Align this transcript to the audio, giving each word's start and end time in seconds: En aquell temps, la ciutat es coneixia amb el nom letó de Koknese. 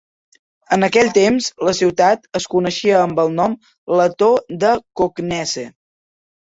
En 0.77 0.87
aquell 0.87 1.11
temps, 1.17 1.49
la 1.67 1.75
ciutat 1.81 2.25
es 2.41 2.49
coneixia 2.55 2.97
amb 3.03 3.23
el 3.27 3.31
nom 3.43 3.57
letó 4.03 4.35
de 4.67 4.77
Koknese. 5.03 5.71